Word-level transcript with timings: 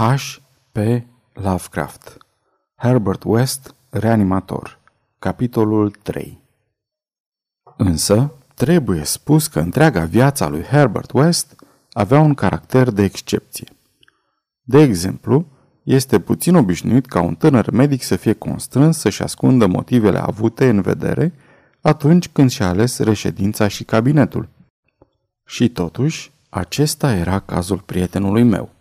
H. 0.00 0.40
P. 0.72 0.78
Lovecraft 1.32 2.16
Herbert 2.76 3.22
West, 3.24 3.74
reanimator 3.90 4.78
Capitolul 5.18 5.90
3 5.90 6.40
Însă, 7.76 8.32
trebuie 8.54 9.04
spus 9.04 9.46
că 9.46 9.60
întreaga 9.60 10.04
viața 10.04 10.48
lui 10.48 10.62
Herbert 10.62 11.12
West 11.12 11.64
avea 11.92 12.20
un 12.20 12.34
caracter 12.34 12.90
de 12.90 13.02
excepție. 13.02 13.68
De 14.62 14.80
exemplu, 14.80 15.46
este 15.82 16.20
puțin 16.20 16.54
obișnuit 16.54 17.06
ca 17.06 17.20
un 17.20 17.34
tânăr 17.34 17.70
medic 17.70 18.02
să 18.02 18.16
fie 18.16 18.32
constrâns 18.32 18.98
să-și 18.98 19.22
ascundă 19.22 19.66
motivele 19.66 20.18
avute 20.18 20.68
în 20.68 20.80
vedere 20.80 21.32
atunci 21.80 22.28
când 22.28 22.50
și-a 22.50 22.68
ales 22.68 22.98
reședința 22.98 23.68
și 23.68 23.84
cabinetul. 23.84 24.48
Și 25.44 25.68
totuși, 25.68 26.32
acesta 26.48 27.14
era 27.14 27.38
cazul 27.38 27.78
prietenului 27.78 28.42
meu. 28.42 28.78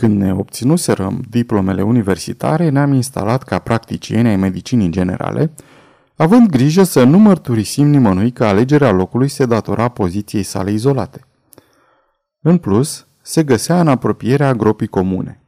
Când 0.00 0.20
ne 0.20 0.34
obținuserăm 0.34 1.22
diplomele 1.30 1.82
universitare, 1.82 2.68
ne-am 2.68 2.92
instalat 2.92 3.42
ca 3.42 3.58
practicieni 3.58 4.28
ai 4.28 4.36
medicinii 4.36 4.90
generale, 4.90 5.52
având 6.16 6.48
grijă 6.48 6.82
să 6.82 7.04
nu 7.04 7.18
mărturisim 7.18 7.86
nimănui 7.86 8.30
că 8.30 8.44
alegerea 8.44 8.90
locului 8.90 9.28
se 9.28 9.46
datora 9.46 9.88
poziției 9.88 10.42
sale 10.42 10.70
izolate. 10.70 11.20
În 12.40 12.58
plus, 12.58 13.06
se 13.22 13.42
găsea 13.42 13.80
în 13.80 13.88
apropierea 13.88 14.52
gropii 14.52 14.86
comune. 14.86 15.42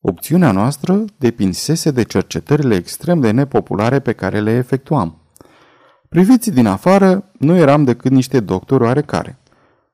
Opțiunea 0.00 0.52
noastră 0.52 1.04
depinsese 1.16 1.90
de 1.90 2.02
cercetările 2.02 2.74
extrem 2.74 3.20
de 3.20 3.30
nepopulare 3.30 3.98
pe 3.98 4.12
care 4.12 4.40
le 4.40 4.50
efectuam. 4.50 5.18
Priviți 6.08 6.50
din 6.50 6.66
afară, 6.66 7.30
nu 7.38 7.56
eram 7.56 7.84
decât 7.84 8.10
niște 8.10 8.40
doctori 8.40 8.82
oarecare. 8.82 9.38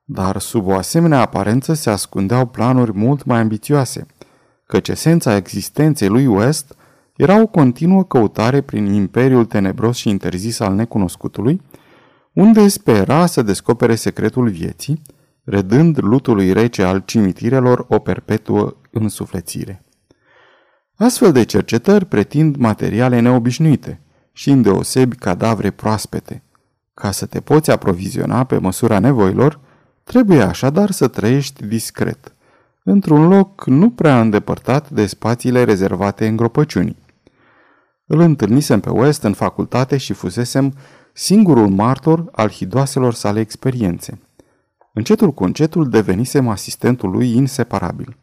Dar 0.07 0.39
sub 0.39 0.67
o 0.67 0.73
asemenea 0.73 1.21
aparență 1.21 1.73
se 1.73 1.89
ascundeau 1.89 2.45
planuri 2.45 2.93
mult 2.93 3.23
mai 3.23 3.39
ambițioase, 3.39 4.05
căci 4.65 4.87
esența 4.87 5.35
existenței 5.35 6.07
lui 6.07 6.25
West 6.25 6.75
era 7.15 7.41
o 7.41 7.47
continuă 7.47 8.03
căutare 8.03 8.61
prin 8.61 8.85
imperiul 8.85 9.45
tenebros 9.45 9.97
și 9.97 10.09
interzis 10.09 10.59
al 10.59 10.73
necunoscutului, 10.73 11.61
unde 12.33 12.67
spera 12.67 13.25
să 13.25 13.41
descopere 13.41 13.95
secretul 13.95 14.49
vieții, 14.49 15.01
redând 15.43 15.97
lutului 16.01 16.53
rece 16.53 16.83
al 16.83 17.03
cimitirelor 17.05 17.85
o 17.89 17.99
perpetuă 17.99 18.75
însuflețire. 18.91 19.83
Astfel 20.95 21.31
de 21.31 21.43
cercetări 21.43 22.05
pretind 22.05 22.55
materiale 22.55 23.19
neobișnuite 23.19 24.01
și 24.31 24.49
îndeosebi 24.49 25.15
cadavre 25.15 25.71
proaspete. 25.71 26.43
Ca 26.93 27.11
să 27.11 27.25
te 27.25 27.39
poți 27.39 27.71
aproviziona 27.71 28.43
pe 28.43 28.57
măsura 28.57 28.99
nevoilor, 28.99 29.59
trebuie 30.05 30.41
așadar 30.41 30.91
să 30.91 31.07
trăiești 31.07 31.65
discret, 31.65 32.35
într-un 32.83 33.27
loc 33.27 33.65
nu 33.65 33.89
prea 33.89 34.21
îndepărtat 34.21 34.89
de 34.89 35.05
spațiile 35.05 35.63
rezervate 35.63 36.27
îngropăciunii. 36.27 36.97
Îl 38.05 38.19
întâlnisem 38.19 38.79
pe 38.79 38.89
West 38.89 39.23
în 39.23 39.33
facultate 39.33 39.97
și 39.97 40.13
fusesem 40.13 40.73
singurul 41.13 41.69
martor 41.69 42.29
al 42.31 42.49
hidoaselor 42.49 43.13
sale 43.13 43.39
experiențe. 43.39 44.19
Încetul 44.93 45.33
cu 45.33 45.43
încetul 45.43 45.89
devenisem 45.89 46.47
asistentul 46.47 47.09
lui 47.09 47.35
inseparabil. 47.35 48.17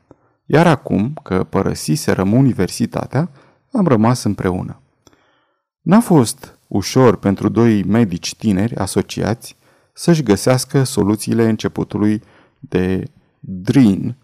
Iar 0.47 0.67
acum 0.67 1.15
că 1.23 1.45
părăsiserăm 1.45 2.33
universitatea, 2.33 3.31
am 3.73 3.87
rămas 3.87 4.23
împreună. 4.23 4.81
N-a 5.81 6.01
fost 6.01 6.59
ușor 6.69 7.17
pentru 7.17 7.49
doi 7.49 7.83
medici 7.83 8.35
tineri 8.35 8.77
asociați 8.77 9.57
să-și 9.93 10.23
găsească 10.23 10.83
soluțiile 10.83 11.49
începutului 11.49 12.23
de 12.59 13.05
drin, 13.41 14.17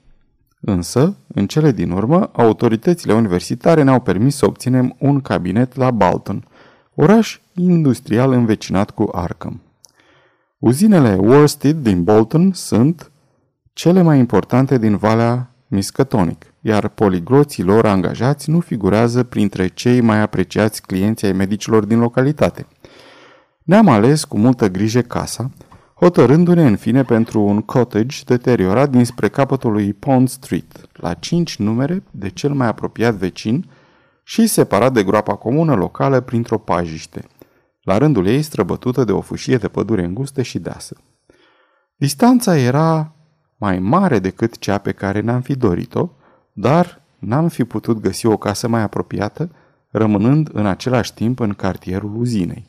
însă, 0.60 1.16
în 1.26 1.46
cele 1.46 1.70
din 1.70 1.90
urmă, 1.90 2.30
autoritățile 2.32 3.12
universitare 3.12 3.82
ne-au 3.82 4.00
permis 4.00 4.36
să 4.36 4.46
obținem 4.46 4.96
un 4.98 5.20
cabinet 5.20 5.76
la 5.76 5.90
Balton, 5.90 6.44
oraș 6.94 7.40
industrial 7.54 8.32
învecinat 8.32 8.90
cu 8.90 9.08
Arkham. 9.12 9.62
Uzinele 10.58 11.14
Worsted 11.14 11.76
din 11.76 12.04
Bolton 12.04 12.52
sunt 12.52 13.10
cele 13.72 14.02
mai 14.02 14.18
importante 14.18 14.78
din 14.78 14.96
Valea 14.96 15.50
Miskatonic, 15.66 16.54
iar 16.60 16.88
poligloții 16.88 17.62
lor 17.62 17.86
angajați 17.86 18.50
nu 18.50 18.60
figurează 18.60 19.22
printre 19.22 19.66
cei 19.66 20.00
mai 20.00 20.20
apreciați 20.20 20.82
clienți 20.82 21.26
ai 21.26 21.32
medicilor 21.32 21.84
din 21.84 21.98
localitate. 21.98 22.66
Ne-am 23.68 23.88
ales 23.88 24.24
cu 24.24 24.38
multă 24.38 24.68
grijă 24.68 25.00
casa, 25.00 25.50
hotărându-ne 25.94 26.66
în 26.66 26.76
fine 26.76 27.02
pentru 27.02 27.40
un 27.40 27.60
cottage 27.60 28.22
deteriorat 28.24 28.90
dinspre 28.90 29.28
capătul 29.28 29.72
lui 29.72 29.92
Pond 29.92 30.28
Street, 30.28 30.88
la 30.92 31.14
cinci 31.14 31.56
numere 31.56 32.02
de 32.10 32.28
cel 32.28 32.52
mai 32.52 32.66
apropiat 32.66 33.14
vecin 33.14 33.70
și 34.24 34.46
separat 34.46 34.92
de 34.92 35.04
groapa 35.04 35.34
comună 35.34 35.74
locală 35.74 36.20
printr-o 36.20 36.58
pajiște, 36.58 37.24
la 37.82 37.98
rândul 37.98 38.26
ei 38.26 38.42
străbătută 38.42 39.04
de 39.04 39.12
o 39.12 39.20
fâșie 39.20 39.56
de 39.56 39.68
pădure 39.68 40.04
îngustă 40.04 40.42
și 40.42 40.58
deasă. 40.58 40.96
Distanța 41.96 42.58
era 42.58 43.14
mai 43.56 43.78
mare 43.78 44.18
decât 44.18 44.58
cea 44.58 44.78
pe 44.78 44.92
care 44.92 45.20
ne-am 45.20 45.40
fi 45.40 45.56
dorit-o, 45.56 46.08
dar 46.52 47.02
n-am 47.18 47.48
fi 47.48 47.64
putut 47.64 48.00
găsi 48.00 48.26
o 48.26 48.36
casă 48.36 48.68
mai 48.68 48.82
apropiată, 48.82 49.50
rămânând 49.90 50.48
în 50.52 50.66
același 50.66 51.14
timp 51.14 51.40
în 51.40 51.52
cartierul 51.52 52.16
uzinei. 52.16 52.67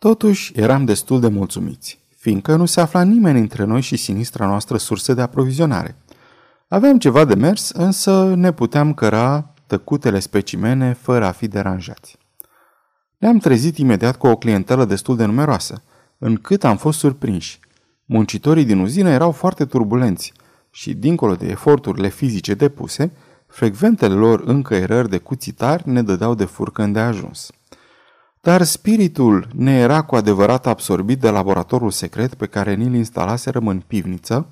Totuși, 0.00 0.52
eram 0.54 0.84
destul 0.84 1.20
de 1.20 1.28
mulțumiți, 1.28 2.00
fiindcă 2.16 2.56
nu 2.56 2.66
se 2.66 2.80
afla 2.80 3.02
nimeni 3.02 3.38
între 3.38 3.64
noi 3.64 3.80
și 3.80 3.96
sinistra 3.96 4.46
noastră 4.46 4.76
sursă 4.76 5.14
de 5.14 5.20
aprovizionare. 5.20 5.96
Aveam 6.68 6.98
ceva 6.98 7.24
de 7.24 7.34
mers, 7.34 7.70
însă 7.70 8.34
ne 8.34 8.52
puteam 8.52 8.94
căra 8.94 9.54
tăcutele 9.66 10.18
specimene 10.18 10.92
fără 10.92 11.24
a 11.24 11.30
fi 11.30 11.48
deranjați. 11.48 12.18
Ne-am 13.18 13.38
trezit 13.38 13.78
imediat 13.78 14.16
cu 14.16 14.26
o 14.26 14.36
clientelă 14.36 14.84
destul 14.84 15.16
de 15.16 15.24
numeroasă, 15.24 15.82
încât 16.18 16.64
am 16.64 16.76
fost 16.76 16.98
surprinși. 16.98 17.60
Muncitorii 18.04 18.64
din 18.64 18.78
uzină 18.78 19.08
erau 19.08 19.30
foarte 19.30 19.64
turbulenți 19.64 20.32
și, 20.70 20.94
dincolo 20.94 21.34
de 21.34 21.46
eforturile 21.46 22.08
fizice 22.08 22.54
depuse, 22.54 23.12
frecventele 23.46 24.14
lor 24.14 24.42
încăierări 24.44 25.08
de 25.08 25.18
cuțitar 25.18 25.82
ne 25.82 26.02
dădeau 26.02 26.34
de 26.34 26.44
furcă 26.44 26.82
îndeajuns. 26.82 27.50
Dar 28.42 28.62
spiritul 28.62 29.48
ne 29.54 29.78
era 29.78 30.02
cu 30.02 30.14
adevărat 30.14 30.66
absorbit 30.66 31.20
de 31.20 31.30
laboratorul 31.30 31.90
secret 31.90 32.34
pe 32.34 32.46
care 32.46 32.74
ni-l 32.74 32.94
instalaserăm 32.94 33.66
în 33.66 33.82
pivniță, 33.86 34.46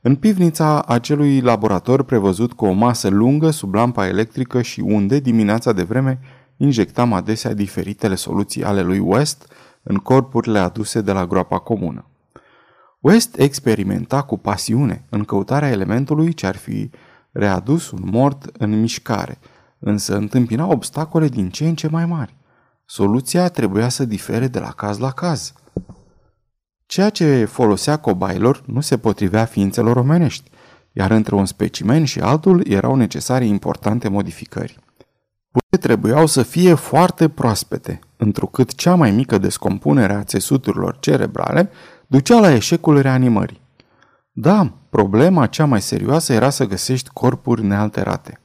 în 0.00 0.16
pivnița 0.16 0.82
acelui 0.82 1.40
laborator 1.40 2.02
prevăzut 2.02 2.52
cu 2.52 2.64
o 2.64 2.72
masă 2.72 3.08
lungă 3.08 3.50
sub 3.50 3.74
lampa 3.74 4.06
electrică 4.06 4.62
și 4.62 4.80
unde, 4.80 5.18
dimineața 5.18 5.72
de 5.72 5.82
vreme, 5.82 6.20
injectam 6.56 7.12
adesea 7.12 7.54
diferitele 7.54 8.14
soluții 8.14 8.64
ale 8.64 8.82
lui 8.82 8.98
West 8.98 9.52
în 9.82 9.96
corpurile 9.96 10.58
aduse 10.58 11.00
de 11.00 11.12
la 11.12 11.26
groapa 11.26 11.58
comună. 11.58 12.04
West 13.00 13.38
experimenta 13.38 14.22
cu 14.22 14.38
pasiune 14.38 15.04
în 15.08 15.24
căutarea 15.24 15.70
elementului 15.70 16.32
ce 16.32 16.46
ar 16.46 16.56
fi 16.56 16.90
readus 17.32 17.90
un 17.90 18.02
mort 18.02 18.50
în 18.58 18.80
mișcare, 18.80 19.38
însă 19.78 20.16
întâmpina 20.16 20.66
obstacole 20.66 21.28
din 21.28 21.48
ce 21.48 21.68
în 21.68 21.74
ce 21.74 21.88
mai 21.88 22.06
mari. 22.06 22.38
Soluția 22.92 23.48
trebuia 23.48 23.88
să 23.88 24.04
difere 24.04 24.46
de 24.48 24.58
la 24.58 24.70
caz 24.70 24.98
la 24.98 25.10
caz. 25.10 25.52
Ceea 26.86 27.10
ce 27.10 27.44
folosea 27.44 27.96
cobailor 27.96 28.62
nu 28.66 28.80
se 28.80 28.98
potrivea 28.98 29.44
ființelor 29.44 29.96
omenești, 29.96 30.50
iar 30.92 31.10
între 31.10 31.34
un 31.34 31.46
specimen 31.46 32.04
și 32.04 32.20
altul 32.20 32.66
erau 32.66 32.94
necesare 32.94 33.44
importante 33.44 34.08
modificări. 34.08 34.78
Pute 35.50 35.76
trebuiau 35.86 36.26
să 36.26 36.42
fie 36.42 36.74
foarte 36.74 37.28
proaspete, 37.28 37.98
întrucât 38.16 38.74
cea 38.74 38.94
mai 38.94 39.10
mică 39.10 39.38
descompunere 39.38 40.12
a 40.12 40.24
țesuturilor 40.24 40.96
cerebrale 41.00 41.70
ducea 42.06 42.40
la 42.40 42.54
eșecul 42.54 43.00
reanimării. 43.00 43.60
Da, 44.32 44.72
problema 44.88 45.46
cea 45.46 45.64
mai 45.64 45.80
serioasă 45.80 46.32
era 46.32 46.50
să 46.50 46.66
găsești 46.66 47.10
corpuri 47.12 47.64
nealterate. 47.64 48.39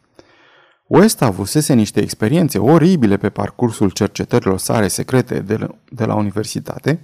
West 0.87 1.21
avusese 1.21 1.73
niște 1.73 2.01
experiențe 2.01 2.59
oribile 2.59 3.17
pe 3.17 3.29
parcursul 3.29 3.89
cercetărilor 3.89 4.57
sale 4.57 4.87
secrete 4.87 5.39
de 5.39 5.55
la, 5.55 5.67
de 5.89 6.05
la 6.05 6.15
universitate, 6.15 6.99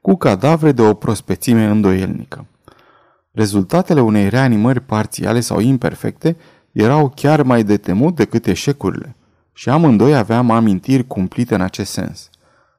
cu 0.00 0.16
cadavre 0.16 0.72
de 0.72 0.82
o 0.82 0.94
prospețime 0.94 1.64
îndoielnică. 1.64 2.46
Rezultatele 3.32 4.00
unei 4.00 4.28
reanimări 4.28 4.80
parțiale 4.80 5.40
sau 5.40 5.60
imperfecte 5.60 6.36
erau 6.72 7.12
chiar 7.14 7.42
mai 7.42 7.64
de 7.64 7.76
temut 7.76 8.14
decât 8.14 8.46
eșecurile 8.46 9.14
și 9.52 9.68
amândoi 9.68 10.16
aveam 10.16 10.50
amintiri 10.50 11.06
cumplite 11.06 11.54
în 11.54 11.60
acest 11.60 11.92
sens. 11.92 12.30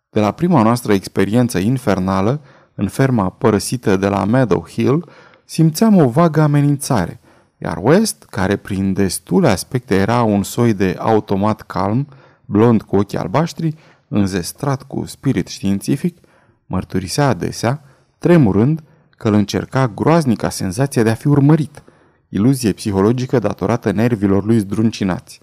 De 0.09 0.19
la 0.19 0.31
prima 0.31 0.61
noastră 0.61 0.93
experiență 0.93 1.57
infernală, 1.57 2.41
în 2.75 2.87
ferma 2.87 3.29
părăsită 3.29 3.97
de 3.97 4.07
la 4.07 4.25
Meadow 4.25 4.67
Hill, 4.67 5.09
simțeam 5.45 5.97
o 5.97 6.09
vagă 6.09 6.41
amenințare, 6.41 7.19
iar 7.63 7.79
West, 7.81 8.23
care 8.29 8.55
prin 8.55 8.93
destule 8.93 9.49
aspecte 9.49 9.95
era 9.95 10.23
un 10.23 10.43
soi 10.43 10.73
de 10.73 10.95
automat 10.99 11.61
calm, 11.61 12.07
blond 12.45 12.81
cu 12.81 12.95
ochii 12.95 13.17
albaștri, 13.17 13.75
înzestrat 14.07 14.83
cu 14.83 15.05
spirit 15.05 15.47
științific, 15.47 16.17
mărturisea 16.65 17.27
adesea, 17.27 17.83
tremurând, 18.17 18.83
că 19.09 19.27
îl 19.27 19.33
încerca 19.33 19.87
groaznica 19.87 20.49
senzația 20.49 21.03
de 21.03 21.09
a 21.09 21.13
fi 21.13 21.27
urmărit, 21.27 21.83
iluzie 22.29 22.71
psihologică 22.71 23.39
datorată 23.39 23.91
nervilor 23.91 24.45
lui 24.45 24.59
zdruncinați. 24.59 25.39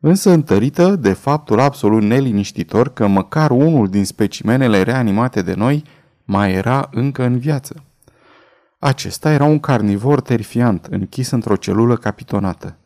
Însă 0.00 0.30
întărită 0.30 0.96
de 0.96 1.12
faptul 1.12 1.60
absolut 1.60 2.02
neliniștitor 2.02 2.92
că 2.92 3.06
măcar 3.06 3.50
unul 3.50 3.88
din 3.88 4.04
specimenele 4.04 4.82
reanimate 4.82 5.42
de 5.42 5.54
noi 5.54 5.84
mai 6.24 6.52
era 6.52 6.88
încă 6.92 7.24
în 7.24 7.38
viață. 7.38 7.85
Acesta 8.78 9.30
era 9.30 9.44
un 9.44 9.58
carnivor 9.58 10.20
terifiant, 10.20 10.86
închis 10.90 11.30
într-o 11.30 11.56
celulă 11.56 11.96
capitonată. 11.96 12.76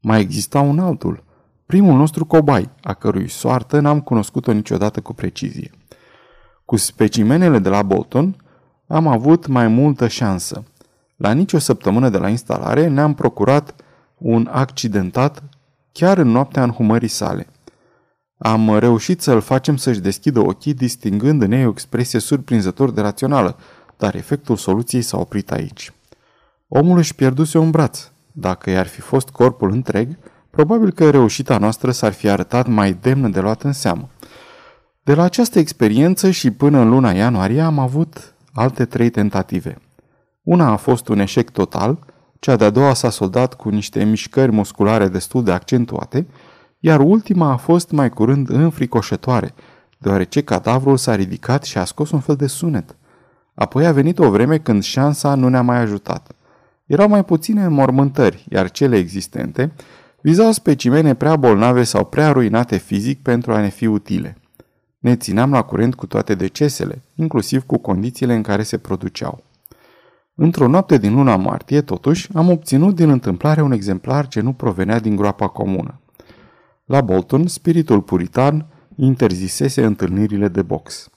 Mai 0.00 0.20
exista 0.20 0.60
un 0.60 0.78
altul, 0.78 1.24
primul 1.66 1.96
nostru 1.96 2.24
cobai, 2.24 2.70
a 2.82 2.94
cărui 2.94 3.28
soartă 3.28 3.80
n-am 3.80 4.00
cunoscut-o 4.00 4.52
niciodată 4.52 5.00
cu 5.00 5.12
precizie. 5.12 5.70
Cu 6.64 6.76
specimenele 6.76 7.58
de 7.58 7.68
la 7.68 7.82
Bolton 7.82 8.36
am 8.86 9.06
avut 9.06 9.46
mai 9.46 9.68
multă 9.68 10.08
șansă. 10.08 10.64
La 11.16 11.32
nicio 11.32 11.58
săptămână 11.58 12.08
de 12.08 12.18
la 12.18 12.28
instalare 12.28 12.88
ne-am 12.88 13.14
procurat 13.14 13.74
un 14.18 14.48
accidentat 14.52 15.42
chiar 15.92 16.18
în 16.18 16.28
noaptea 16.28 16.62
înhumării 16.62 17.08
sale. 17.08 17.46
Am 18.38 18.78
reușit 18.78 19.20
să-l 19.20 19.40
facem 19.40 19.76
să-și 19.76 20.00
deschidă 20.00 20.40
ochii, 20.40 20.74
distingând 20.74 21.42
în 21.42 21.52
ei 21.52 21.66
o 21.66 21.70
expresie 21.70 22.18
surprinzător 22.18 22.90
de 22.90 23.00
rațională, 23.00 23.56
dar 24.02 24.14
efectul 24.14 24.56
soluției 24.56 25.02
s-a 25.02 25.18
oprit 25.18 25.50
aici. 25.50 25.92
Omul 26.68 26.98
își 26.98 27.14
pierduse 27.14 27.58
un 27.58 27.70
braț. 27.70 28.10
Dacă 28.32 28.70
i-ar 28.70 28.86
fi 28.86 29.00
fost 29.00 29.28
corpul 29.28 29.70
întreg, 29.70 30.18
probabil 30.50 30.92
că 30.92 31.10
reușita 31.10 31.58
noastră 31.58 31.90
s-ar 31.90 32.12
fi 32.12 32.28
arătat 32.28 32.66
mai 32.66 32.92
demnă 32.92 33.28
de 33.28 33.40
luat 33.40 33.62
în 33.62 33.72
seamă. 33.72 34.08
De 35.02 35.14
la 35.14 35.22
această 35.22 35.58
experiență 35.58 36.30
și 36.30 36.50
până 36.50 36.78
în 36.78 36.88
luna 36.88 37.10
ianuarie 37.10 37.60
am 37.60 37.78
avut 37.78 38.34
alte 38.52 38.84
trei 38.84 39.10
tentative. 39.10 39.78
Una 40.42 40.70
a 40.70 40.76
fost 40.76 41.08
un 41.08 41.18
eșec 41.18 41.50
total, 41.50 41.98
cea 42.38 42.56
de-a 42.56 42.70
doua 42.70 42.94
s-a 42.94 43.10
soldat 43.10 43.54
cu 43.54 43.68
niște 43.68 44.04
mișcări 44.04 44.52
musculare 44.52 45.08
destul 45.08 45.44
de 45.44 45.52
accentuate, 45.52 46.26
iar 46.78 47.00
ultima 47.00 47.50
a 47.50 47.56
fost 47.56 47.90
mai 47.90 48.10
curând 48.10 48.50
înfricoșătoare, 48.50 49.54
deoarece 49.98 50.42
cadavrul 50.42 50.96
s-a 50.96 51.14
ridicat 51.14 51.64
și 51.64 51.78
a 51.78 51.84
scos 51.84 52.10
un 52.10 52.20
fel 52.20 52.36
de 52.36 52.46
sunet. 52.46 52.96
Apoi 53.62 53.86
a 53.86 53.92
venit 53.92 54.18
o 54.18 54.30
vreme 54.30 54.58
când 54.58 54.82
șansa 54.82 55.34
nu 55.34 55.48
ne-a 55.48 55.62
mai 55.62 55.76
ajutat. 55.76 56.32
Erau 56.86 57.08
mai 57.08 57.24
puține 57.24 57.68
mormântări, 57.68 58.46
iar 58.50 58.70
cele 58.70 58.96
existente 58.96 59.72
vizau 60.20 60.52
specimene 60.52 61.14
prea 61.14 61.36
bolnave 61.36 61.82
sau 61.82 62.04
prea 62.04 62.32
ruinate 62.32 62.76
fizic 62.76 63.22
pentru 63.22 63.52
a 63.52 63.60
ne 63.60 63.68
fi 63.68 63.86
utile. 63.86 64.36
Ne 64.98 65.16
țineam 65.16 65.50
la 65.50 65.62
curent 65.62 65.94
cu 65.94 66.06
toate 66.06 66.34
decesele, 66.34 67.02
inclusiv 67.14 67.62
cu 67.62 67.78
condițiile 67.78 68.34
în 68.34 68.42
care 68.42 68.62
se 68.62 68.78
produceau. 68.78 69.42
Într-o 70.34 70.66
noapte 70.66 70.98
din 70.98 71.14
luna 71.14 71.36
martie, 71.36 71.80
totuși, 71.80 72.28
am 72.34 72.50
obținut 72.50 72.94
din 72.94 73.10
întâmplare 73.10 73.62
un 73.62 73.72
exemplar 73.72 74.28
ce 74.28 74.40
nu 74.40 74.52
provenea 74.52 74.98
din 74.98 75.16
groapa 75.16 75.48
comună. 75.48 76.00
La 76.84 77.00
Bolton, 77.00 77.46
spiritul 77.46 78.00
puritan 78.00 78.66
interzisese 78.96 79.84
întâlnirile 79.84 80.48
de 80.48 80.62
box. 80.62 81.10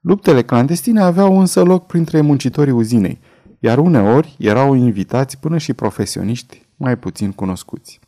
Luptele 0.00 0.42
clandestine 0.42 1.00
aveau 1.00 1.38
însă 1.38 1.62
loc 1.62 1.86
printre 1.86 2.20
muncitorii 2.20 2.72
uzinei, 2.72 3.20
iar 3.58 3.78
uneori 3.78 4.36
erau 4.38 4.74
invitați 4.74 5.38
până 5.38 5.58
și 5.58 5.72
profesioniști 5.72 6.66
mai 6.76 6.96
puțin 6.96 7.32
cunoscuți. 7.32 8.00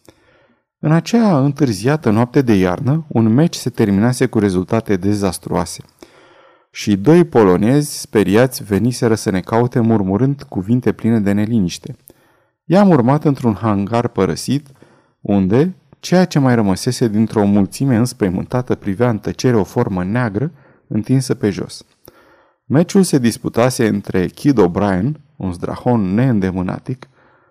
În 0.79 0.93
acea 0.93 1.39
întârziată 1.39 2.11
noapte 2.11 2.43
de 2.43 2.53
iarnă, 2.53 3.05
un 3.09 3.29
meci 3.29 3.55
se 3.55 3.71
terminase 3.71 4.27
cu 4.27 4.39
rezultate 4.39 4.97
dezastruoase. 4.97 5.83
Și 6.71 6.97
doi 6.97 7.25
polonezi 7.25 8.01
speriați 8.01 8.65
veniseră 8.65 9.15
să 9.15 9.31
ne 9.31 9.41
caute 9.41 9.81
murmurând 9.81 10.43
cuvinte 10.43 10.93
pline 10.93 11.21
de 11.21 11.33
neliniște. 11.33 11.97
I-am 12.65 12.89
urmat 12.89 13.25
într-un 13.25 13.55
hangar 13.55 14.09
părăsit, 14.09 14.67
unde, 15.21 15.75
ceea 16.01 16.25
ce 16.25 16.39
mai 16.39 16.55
rămăsese 16.55 17.09
dintr-o 17.09 17.45
mulțime 17.45 17.97
înspăimântată 17.97 18.75
privea 18.75 19.09
în 19.09 19.19
tăcere 19.19 19.57
o 19.57 19.65
formă 19.65 20.05
neagră 20.05 20.53
întinsă 20.93 21.35
pe 21.35 21.51
jos. 21.51 21.85
Meciul 22.65 23.03
se 23.03 23.19
disputase 23.19 23.87
între 23.87 24.27
Kid 24.27 24.61
O'Brien, 24.61 25.13
un 25.37 25.53
zdrahon 25.53 26.15
neîndemânatic, 26.15 27.09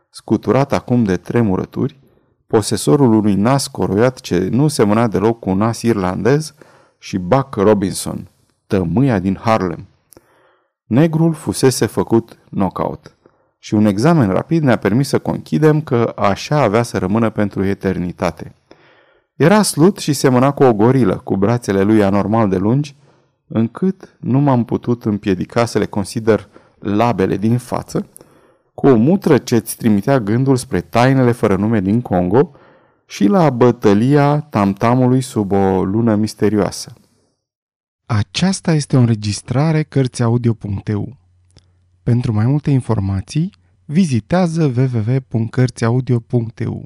scuturat 0.09 0.73
acum 0.73 1.03
de 1.03 1.17
tremurături, 1.17 1.99
posesorul 2.47 3.13
unui 3.13 3.35
nas 3.35 3.67
coroiat 3.67 4.19
ce 4.19 4.47
nu 4.51 4.67
semăna 4.67 5.07
deloc 5.07 5.39
cu 5.39 5.49
un 5.49 5.57
nas 5.57 5.81
irlandez, 5.81 6.53
și 6.97 7.17
Buck 7.17 7.55
Robinson, 7.55 8.27
tămâia 8.67 9.19
din 9.19 9.37
Harlem. 9.41 9.87
Negrul 10.85 11.33
fusese 11.33 11.85
făcut 11.85 12.37
knockout 12.51 13.13
și 13.59 13.73
un 13.73 13.85
examen 13.85 14.29
rapid 14.29 14.63
ne-a 14.63 14.77
permis 14.77 15.07
să 15.07 15.19
conchidem 15.19 15.81
că 15.81 16.13
așa 16.15 16.61
avea 16.61 16.83
să 16.83 16.97
rămână 16.97 17.29
pentru 17.29 17.63
eternitate. 17.63 18.55
Era 19.35 19.61
slut 19.61 19.97
și 19.97 20.13
semăna 20.13 20.51
cu 20.51 20.63
o 20.63 20.73
gorilă, 20.73 21.15
cu 21.23 21.37
brațele 21.37 21.81
lui 21.81 22.03
anormal 22.03 22.49
de 22.49 22.57
lungi, 22.57 22.95
încât 23.49 24.17
nu 24.19 24.39
m-am 24.39 24.65
putut 24.65 25.05
împiedica 25.05 25.65
să 25.65 25.77
le 25.77 25.85
consider 25.85 26.49
labele 26.79 27.37
din 27.37 27.57
față, 27.57 28.07
cu 28.73 28.87
o 28.87 28.95
mutră 28.95 29.37
ce-ți 29.37 29.77
trimitea 29.77 30.19
gândul 30.19 30.55
spre 30.55 30.81
tainele 30.81 31.31
fără 31.31 31.55
nume 31.55 31.79
din 31.79 32.01
Congo 32.01 32.51
și 33.05 33.25
la 33.25 33.49
bătălia 33.49 34.39
tamtamului 34.39 35.21
sub 35.21 35.51
o 35.51 35.83
lună 35.83 36.15
misterioasă. 36.15 36.93
Aceasta 38.05 38.73
este 38.73 38.97
o 38.97 38.99
înregistrare 38.99 39.83
Cărțiaudio.eu. 39.83 41.17
Pentru 42.03 42.33
mai 42.33 42.45
multe 42.45 42.71
informații, 42.71 43.53
vizitează 43.85 44.63
www.cărțiaudio.eu. 44.63 46.83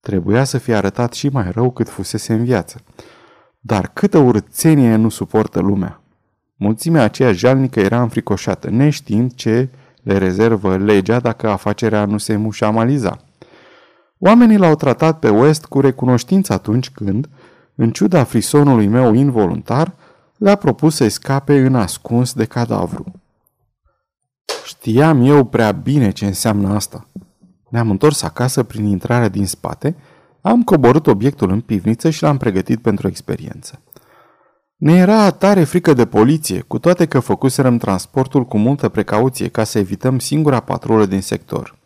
Trebuia 0.00 0.44
să 0.44 0.58
fie 0.58 0.74
arătat 0.74 1.12
și 1.12 1.28
mai 1.28 1.50
rău 1.50 1.70
cât 1.70 1.88
fusese 1.88 2.32
în 2.32 2.44
viață. 2.44 2.80
Dar 3.66 3.90
câtă 3.92 4.18
urățenie 4.18 4.96
nu 4.96 5.08
suportă 5.08 5.60
lumea. 5.60 6.00
Mulțimea 6.56 7.02
aceea 7.02 7.32
jalnică 7.32 7.80
era 7.80 8.02
înfricoșată, 8.02 8.70
neștiind 8.70 9.34
ce 9.34 9.68
le 10.02 10.18
rezervă 10.18 10.76
legea 10.76 11.20
dacă 11.20 11.48
afacerea 11.48 12.04
nu 12.04 12.18
se 12.18 12.36
mușamaliza. 12.36 13.18
Oamenii 14.18 14.56
l-au 14.56 14.74
tratat 14.74 15.18
pe 15.18 15.28
West 15.28 15.64
cu 15.64 15.80
recunoștință 15.80 16.52
atunci 16.52 16.90
când, 16.90 17.28
în 17.74 17.90
ciuda 17.90 18.24
frisonului 18.24 18.86
meu 18.86 19.14
involuntar, 19.14 19.94
le-a 20.36 20.56
propus 20.56 20.94
să 20.94 21.08
scape 21.08 21.58
în 21.58 21.74
ascuns 21.74 22.32
de 22.32 22.44
cadavru. 22.44 23.12
Știam 24.64 25.24
eu 25.24 25.44
prea 25.44 25.72
bine 25.72 26.10
ce 26.10 26.26
înseamnă 26.26 26.74
asta. 26.74 27.06
Ne-am 27.68 27.90
întors 27.90 28.22
acasă 28.22 28.62
prin 28.62 28.84
intrarea 28.84 29.28
din 29.28 29.46
spate, 29.46 29.96
am 30.46 30.62
coborât 30.62 31.06
obiectul 31.06 31.50
în 31.50 31.60
pivniță 31.60 32.10
și 32.10 32.22
l-am 32.22 32.36
pregătit 32.36 32.80
pentru 32.80 33.08
experiență. 33.08 33.80
Ne 34.76 34.96
era 34.96 35.30
tare 35.30 35.64
frică 35.64 35.92
de 35.92 36.06
poliție, 36.06 36.60
cu 36.60 36.78
toate 36.78 37.06
că 37.06 37.20
făcuserăm 37.20 37.76
transportul 37.78 38.44
cu 38.44 38.58
multă 38.58 38.88
precauție 38.88 39.48
ca 39.48 39.64
să 39.64 39.78
evităm 39.78 40.18
singura 40.18 40.60
patrulă 40.60 41.06
din 41.06 41.20
sector. 41.20 41.78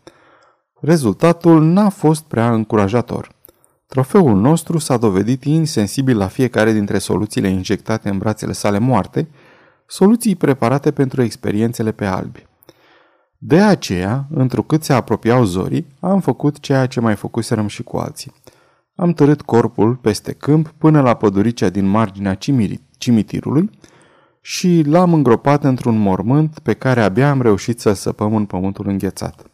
Rezultatul 0.80 1.62
n-a 1.62 1.88
fost 1.88 2.22
prea 2.22 2.52
încurajator. 2.52 3.32
Trofeul 3.86 4.40
nostru 4.40 4.78
s-a 4.78 4.96
dovedit 4.96 5.44
insensibil 5.44 6.16
la 6.16 6.26
fiecare 6.26 6.72
dintre 6.72 6.98
soluțiile 6.98 7.48
injectate 7.48 8.08
în 8.08 8.18
brațele 8.18 8.52
sale 8.52 8.78
moarte, 8.78 9.28
soluții 9.86 10.36
preparate 10.36 10.90
pentru 10.90 11.22
experiențele 11.22 11.92
pe 11.92 12.04
albi. 12.04 12.46
De 13.42 13.60
aceea, 13.60 14.26
întrucât 14.30 14.82
se 14.82 14.92
apropiau 14.92 15.44
zorii, 15.44 15.86
am 16.00 16.20
făcut 16.20 16.60
ceea 16.60 16.86
ce 16.86 17.00
mai 17.00 17.16
făcuserăm 17.16 17.66
și 17.66 17.82
cu 17.82 17.96
alții. 17.96 18.32
Am 18.94 19.12
târât 19.12 19.42
corpul 19.42 19.96
peste 19.96 20.32
câmp 20.32 20.68
până 20.78 21.00
la 21.00 21.14
păduricea 21.14 21.68
din 21.68 21.86
marginea 21.86 22.38
cimitirului 22.98 23.70
și 24.40 24.82
l-am 24.86 25.14
îngropat 25.14 25.64
într-un 25.64 25.98
mormânt 25.98 26.58
pe 26.58 26.74
care 26.74 27.00
abia 27.00 27.30
am 27.30 27.42
reușit 27.42 27.80
să 27.80 27.92
săpăm 27.92 28.34
în 28.34 28.46
pământul 28.46 28.88
înghețat. 28.88 29.44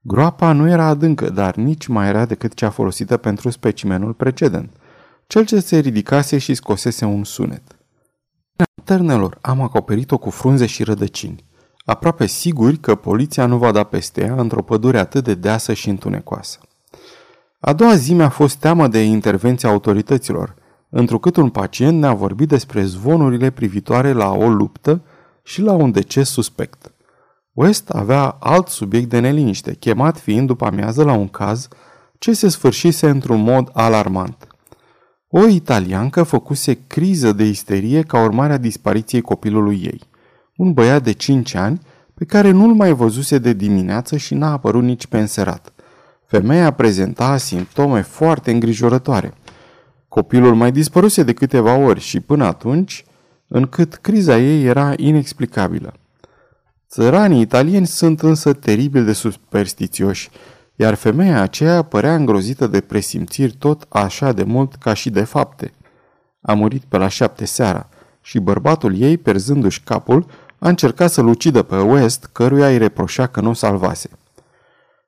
Groapa 0.00 0.52
nu 0.52 0.68
era 0.68 0.84
adâncă, 0.84 1.30
dar 1.30 1.56
nici 1.56 1.86
mai 1.86 2.08
era 2.08 2.24
decât 2.24 2.54
cea 2.54 2.70
folosită 2.70 3.16
pentru 3.16 3.50
specimenul 3.50 4.12
precedent, 4.12 4.70
cel 5.26 5.44
ce 5.44 5.60
se 5.60 5.78
ridicase 5.78 6.38
și 6.38 6.54
scosese 6.54 7.04
un 7.04 7.24
sunet. 7.24 7.62
Ternelor 8.84 9.38
am 9.40 9.60
acoperit-o 9.60 10.18
cu 10.18 10.30
frunze 10.30 10.66
și 10.66 10.82
rădăcini, 10.82 11.44
aproape 11.88 12.26
siguri 12.26 12.76
că 12.76 12.94
poliția 12.94 13.46
nu 13.46 13.58
va 13.58 13.72
da 13.72 13.82
peste 13.82 14.20
ea 14.20 14.34
într-o 14.34 14.62
pădure 14.62 14.98
atât 14.98 15.24
de 15.24 15.34
deasă 15.34 15.72
și 15.72 15.88
întunecoasă. 15.88 16.58
A 17.60 17.72
doua 17.72 17.94
zi 17.94 18.14
mi-a 18.14 18.28
fost 18.28 18.56
teamă 18.56 18.88
de 18.88 19.02
intervenția 19.02 19.68
autorităților, 19.68 20.54
întrucât 20.88 21.36
un 21.36 21.50
pacient 21.50 21.98
ne-a 21.98 22.12
vorbit 22.12 22.48
despre 22.48 22.84
zvonurile 22.84 23.50
privitoare 23.50 24.12
la 24.12 24.30
o 24.30 24.48
luptă 24.48 25.02
și 25.42 25.62
la 25.62 25.72
un 25.72 25.90
deces 25.90 26.28
suspect. 26.28 26.92
West 27.52 27.90
avea 27.90 28.28
alt 28.28 28.68
subiect 28.68 29.08
de 29.08 29.18
neliniște, 29.18 29.74
chemat 29.74 30.18
fiind 30.18 30.46
după 30.46 30.64
amiază 30.64 31.04
la 31.04 31.12
un 31.12 31.28
caz 31.28 31.68
ce 32.18 32.32
se 32.32 32.48
sfârșise 32.48 33.08
într-un 33.08 33.40
mod 33.40 33.70
alarmant. 33.72 34.46
O 35.28 35.46
italiancă 35.46 36.22
făcuse 36.22 36.78
criză 36.86 37.32
de 37.32 37.44
isterie 37.44 38.02
ca 38.02 38.22
urmare 38.22 38.52
a 38.52 38.58
dispariției 38.58 39.20
copilului 39.20 39.80
ei. 39.82 40.07
Un 40.58 40.72
băiat 40.72 41.02
de 41.02 41.12
5 41.12 41.54
ani, 41.54 41.80
pe 42.14 42.24
care 42.24 42.50
nu-l 42.50 42.74
mai 42.74 42.92
văzuse 42.92 43.38
de 43.38 43.52
dimineață 43.52 44.16
și 44.16 44.34
n-a 44.34 44.52
apărut 44.52 44.82
nici 44.82 45.06
pe 45.06 45.18
înserat. 45.18 45.72
Femeia 46.26 46.70
prezenta 46.70 47.36
simptome 47.36 48.00
foarte 48.00 48.50
îngrijorătoare. 48.50 49.34
Copilul 50.08 50.54
mai 50.54 50.72
dispăruse 50.72 51.22
de 51.22 51.32
câteva 51.32 51.74
ori 51.74 52.00
și 52.00 52.20
până 52.20 52.44
atunci, 52.44 53.04
încât 53.48 53.94
criza 53.94 54.38
ei 54.38 54.64
era 54.64 54.92
inexplicabilă. 54.96 55.94
Țăranii 56.88 57.40
italieni 57.40 57.86
sunt 57.86 58.22
însă 58.22 58.52
teribil 58.52 59.04
de 59.04 59.12
superstițioși, 59.12 60.30
iar 60.76 60.94
femeia 60.94 61.40
aceea 61.40 61.82
părea 61.82 62.14
îngrozită 62.14 62.66
de 62.66 62.80
presimțiri 62.80 63.52
tot 63.52 63.86
așa 63.88 64.32
de 64.32 64.42
mult 64.42 64.74
ca 64.74 64.94
și 64.94 65.10
de 65.10 65.22
fapte. 65.22 65.72
A 66.40 66.54
murit 66.54 66.82
pe 66.88 66.96
la 66.96 67.08
șapte 67.08 67.44
seara 67.44 67.88
și 68.20 68.38
bărbatul 68.38 69.00
ei, 69.00 69.18
perzându-și 69.18 69.82
capul, 69.82 70.26
a 70.58 70.68
încercat 70.68 71.10
să-l 71.10 71.26
ucidă 71.26 71.62
pe 71.62 71.76
West, 71.76 72.28
căruia 72.32 72.68
îi 72.68 72.78
reproșea 72.78 73.26
că 73.26 73.40
nu 73.40 73.48
o 73.48 73.52
salvase. 73.52 74.10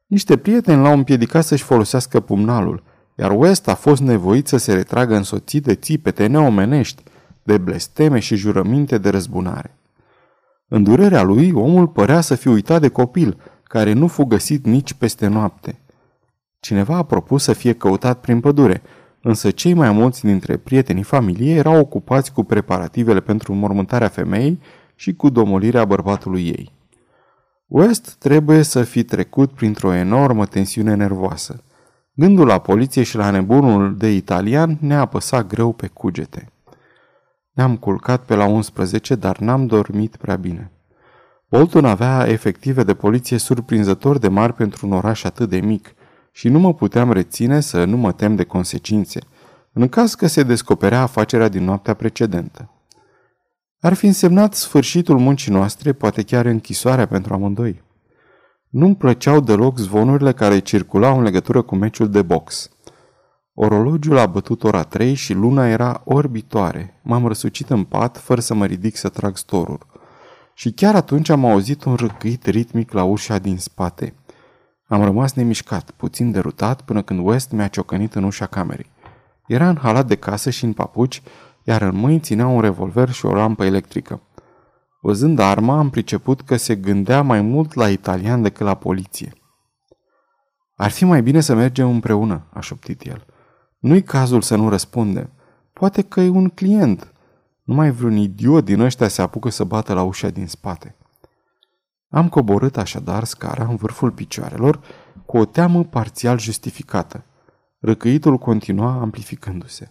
Niște 0.07 0.37
prieteni 0.37 0.83
l-au 0.83 0.92
împiedicat 0.92 1.45
să-și 1.45 1.62
folosească 1.62 2.21
pumnalul, 2.21 2.83
iar 3.14 3.30
West 3.30 3.69
a 3.69 3.75
fost 3.75 4.00
nevoit 4.00 4.47
să 4.47 4.57
se 4.57 4.73
retragă 4.73 5.16
însoțit 5.16 5.62
de 5.62 5.75
țipete 5.75 6.26
neomenești, 6.26 7.02
de 7.42 7.59
blesteme 7.59 8.19
și 8.19 8.37
jurăminte 8.37 8.99
de 8.99 9.09
răzbunare. 9.09 9.75
În 10.69 10.83
durerea 10.83 11.23
lui, 11.23 11.52
omul 11.52 11.88
părea 11.88 12.21
să 12.21 12.35
fi 12.35 12.49
uitat 12.49 12.80
de 12.80 12.88
copil, 12.88 13.37
care 13.62 13.92
nu 13.92 14.07
fu 14.07 14.25
găsit 14.25 14.64
nici 14.64 14.92
peste 14.92 15.26
noapte. 15.26 15.78
Cineva 16.61 16.97
a 16.97 17.02
propus 17.02 17.42
să 17.42 17.52
fie 17.52 17.73
căutat 17.73 18.21
prin 18.21 18.40
pădure, 18.40 18.83
însă 19.23 19.50
cei 19.50 19.75
mai 19.75 19.90
mulți 19.92 20.25
dintre 20.25 20.57
prietenii 20.57 21.02
familiei 21.02 21.57
erau 21.57 21.78
ocupați 21.78 22.33
cu 22.33 22.42
preparativele 22.42 23.21
pentru 23.21 23.54
mormântarea 23.54 24.09
femeii 24.09 24.61
și 25.00 25.14
cu 25.14 25.28
domolirea 25.28 25.85
bărbatului 25.85 26.47
ei. 26.47 26.73
West 27.66 28.14
trebuie 28.14 28.62
să 28.62 28.83
fi 28.83 29.04
trecut 29.04 29.52
printr-o 29.52 29.92
enormă 29.92 30.47
tensiune 30.47 30.95
nervoasă. 30.95 31.64
Gândul 32.12 32.47
la 32.47 32.59
poliție 32.59 33.02
și 33.02 33.16
la 33.16 33.30
nebunul 33.30 33.97
de 33.97 34.12
italian 34.12 34.78
ne-a 34.80 35.00
apăsat 35.00 35.47
greu 35.47 35.73
pe 35.73 35.87
cugete. 35.87 36.52
Ne-am 37.52 37.76
culcat 37.76 38.25
pe 38.25 38.35
la 38.35 38.45
11, 38.45 39.14
dar 39.14 39.38
n-am 39.38 39.66
dormit 39.66 40.16
prea 40.16 40.37
bine. 40.37 40.71
Bolton 41.49 41.85
avea 41.85 42.26
efective 42.28 42.83
de 42.83 42.95
poliție 42.95 43.38
surprinzător 43.38 44.19
de 44.19 44.28
mari 44.28 44.52
pentru 44.52 44.87
un 44.87 44.92
oraș 44.92 45.25
atât 45.25 45.49
de 45.49 45.61
mic 45.61 45.95
și 46.33 46.49
nu 46.49 46.59
mă 46.59 46.75
puteam 46.75 47.12
reține 47.12 47.61
să 47.61 47.85
nu 47.85 47.97
mă 47.97 48.12
tem 48.12 48.35
de 48.35 48.45
consecințe, 48.45 49.21
în 49.73 49.88
caz 49.88 50.14
că 50.14 50.26
se 50.26 50.42
descoperea 50.42 51.02
afacerea 51.02 51.49
din 51.49 51.64
noaptea 51.64 51.95
precedentă. 51.95 52.71
Ar 53.82 53.94
fi 53.94 54.06
însemnat 54.06 54.54
sfârșitul 54.54 55.18
muncii 55.18 55.52
noastre, 55.52 55.92
poate 55.92 56.22
chiar 56.22 56.44
închisoarea 56.44 57.06
pentru 57.06 57.34
amândoi. 57.34 57.82
Nu-mi 58.68 58.96
plăceau 58.96 59.40
deloc 59.40 59.78
zvonurile 59.78 60.32
care 60.32 60.58
circulau 60.58 61.16
în 61.16 61.22
legătură 61.22 61.62
cu 61.62 61.75
meciul 61.75 62.10
de 62.10 62.22
box. 62.22 62.70
Orologiul 63.54 64.18
a 64.18 64.26
bătut 64.26 64.64
ora 64.64 64.82
3 64.82 65.14
și 65.14 65.32
luna 65.32 65.68
era 65.68 66.00
orbitoare. 66.04 67.00
M-am 67.02 67.26
răsucit 67.26 67.70
în 67.70 67.84
pat 67.84 68.18
fără 68.18 68.40
să 68.40 68.54
mă 68.54 68.66
ridic 68.66 68.96
să 68.96 69.08
trag 69.08 69.37
storul. 69.37 69.87
Și 70.54 70.72
chiar 70.72 70.94
atunci 70.94 71.28
am 71.28 71.44
auzit 71.44 71.84
un 71.84 71.94
râcâit 71.94 72.46
ritmic 72.46 72.92
la 72.92 73.02
ușa 73.02 73.38
din 73.38 73.58
spate. 73.58 74.14
Am 74.87 75.04
rămas 75.04 75.32
nemișcat, 75.32 75.90
puțin 75.90 76.30
derutat, 76.30 76.82
până 76.82 77.02
când 77.02 77.26
West 77.26 77.50
mi-a 77.50 77.68
ciocănit 77.68 78.14
în 78.14 78.25
ușa 78.25 78.46
camerei. 78.46 78.90
Era 79.46 79.68
în 79.68 79.76
halat 79.76 80.06
de 80.06 80.14
casă 80.14 80.50
și 80.50 80.64
în 80.64 80.72
papuci, 80.72 81.22
iar 81.70 81.82
în 81.82 81.96
mâini 81.96 82.20
ținea 82.20 82.46
un 82.46 82.60
revolver 82.60 83.10
și 83.10 83.26
o 83.26 83.34
lampă 83.34 83.64
electrică. 83.64 84.20
Văzând 85.00 85.38
arma, 85.38 85.78
am 85.78 85.90
priceput 85.90 86.40
că 86.40 86.56
se 86.56 86.74
gândea 86.74 87.22
mai 87.22 87.40
mult 87.40 87.74
la 87.74 87.88
italian 87.88 88.42
decât 88.42 88.66
la 88.66 88.74
poliție. 88.74 89.32
Ar 90.76 90.90
fi 90.90 91.04
mai 91.04 91.22
bine 91.22 91.40
să 91.40 91.54
mergem 91.54 91.88
împreună, 91.90 92.46
a 92.52 92.60
șoptit 92.60 93.06
el. 93.06 93.26
Nu-i 93.78 94.02
cazul 94.02 94.40
să 94.40 94.56
nu 94.56 94.68
răspundem. 94.68 95.30
Poate 95.72 96.02
că 96.02 96.20
e 96.20 96.28
un 96.28 96.48
client. 96.48 97.12
Numai 97.62 97.90
vreun 97.90 98.16
idiot 98.16 98.64
din 98.64 98.80
ăștia 98.80 99.08
se 99.08 99.22
apucă 99.22 99.48
să 99.48 99.64
bată 99.64 99.92
la 99.92 100.02
ușa 100.02 100.28
din 100.28 100.46
spate. 100.46 100.96
Am 102.08 102.28
coborât 102.28 102.76
așadar 102.76 103.24
scara 103.24 103.64
în 103.64 103.76
vârful 103.76 104.10
picioarelor 104.10 104.80
cu 105.26 105.38
o 105.38 105.44
teamă 105.44 105.84
parțial 105.84 106.38
justificată. 106.38 107.24
Răcăitul 107.78 108.38
continua 108.38 108.92
amplificându-se. 108.92 109.88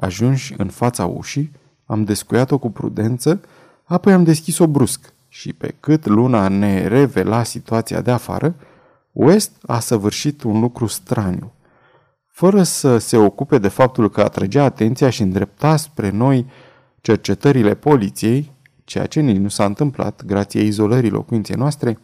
Ajunși 0.00 0.54
în 0.56 0.68
fața 0.68 1.06
ușii, 1.06 1.50
am 1.86 2.04
descuiat-o 2.04 2.58
cu 2.58 2.70
prudență, 2.70 3.40
apoi 3.84 4.12
am 4.12 4.24
deschis-o 4.24 4.66
brusc 4.66 5.12
și 5.28 5.52
pe 5.52 5.74
cât 5.80 6.06
luna 6.06 6.48
ne 6.48 6.86
revela 6.86 7.42
situația 7.42 8.00
de 8.00 8.10
afară, 8.10 8.54
West 9.12 9.52
a 9.66 9.78
săvârșit 9.78 10.42
un 10.42 10.60
lucru 10.60 10.86
straniu. 10.86 11.52
Fără 12.26 12.62
să 12.62 12.98
se 12.98 13.16
ocupe 13.16 13.58
de 13.58 13.68
faptul 13.68 14.10
că 14.10 14.20
atrăgea 14.20 14.64
atenția 14.64 15.10
și 15.10 15.22
îndrepta 15.22 15.76
spre 15.76 16.10
noi 16.10 16.46
cercetările 17.00 17.74
poliției, 17.74 18.52
ceea 18.84 19.06
ce 19.06 19.20
nici 19.20 19.36
nu 19.36 19.48
s-a 19.48 19.64
întâmplat 19.64 20.24
grație 20.24 20.60
izolării 20.60 21.10
locuinței 21.10 21.56
noastre, 21.56 21.98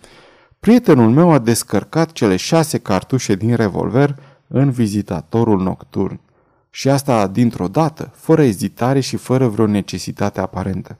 prietenul 0.61 1.11
meu 1.11 1.31
a 1.31 1.39
descărcat 1.39 2.13
cele 2.13 2.37
șase 2.37 2.79
cartușe 2.79 3.35
din 3.35 3.55
revolver 3.55 4.17
în 4.47 4.71
vizitatorul 4.71 5.63
nocturn. 5.63 6.21
Și 6.77 6.89
asta 6.89 7.27
dintr-o 7.27 7.69
dată, 7.69 8.11
fără 8.15 8.43
ezitare 8.43 9.01
și 9.01 9.17
fără 9.17 9.49
vreo 9.49 9.67
necesitate 9.67 10.41
aparentă. 10.41 10.97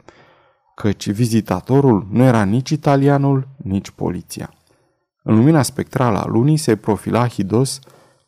Căci 0.75 1.11
vizitatorul 1.11 2.07
nu 2.11 2.23
era 2.23 2.45
nici 2.45 2.71
italianul, 2.71 3.49
nici 3.57 3.91
poliția. 3.91 4.55
În 5.23 5.37
lumina 5.37 5.63
spectrală 5.63 6.19
a 6.19 6.27
lunii 6.27 6.57
se 6.57 6.77
profila 6.77 7.29
hidos 7.29 7.79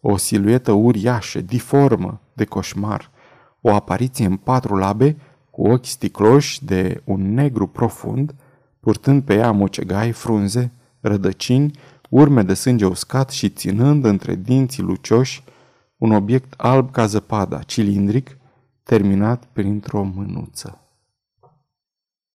o 0.00 0.16
siluetă 0.16 0.72
uriașă, 0.72 1.40
diformă, 1.40 2.20
de 2.32 2.44
coșmar, 2.44 3.10
o 3.60 3.74
apariție 3.74 4.26
în 4.26 4.36
patru 4.36 4.76
labe, 4.76 5.16
cu 5.50 5.68
ochi 5.68 5.86
sticloși 5.86 6.64
de 6.64 7.02
un 7.04 7.34
negru 7.34 7.66
profund, 7.66 8.34
purtând 8.80 9.22
pe 9.22 9.34
ea 9.34 9.50
mocegai, 9.50 10.12
frunze, 10.12 10.72
rădăcini, 11.00 11.70
urme 12.08 12.42
de 12.42 12.54
sânge 12.54 12.86
uscat 12.86 13.30
și 13.30 13.48
ținând 13.48 14.04
între 14.04 14.34
dinții 14.34 14.82
lucioși 14.82 15.42
un 15.98 16.10
obiect 16.10 16.54
alb 16.56 16.90
ca 16.90 17.06
zăpada, 17.06 17.62
cilindric, 17.62 18.36
terminat 18.82 19.44
printr-o 19.52 20.02
mânuță. 20.02 20.80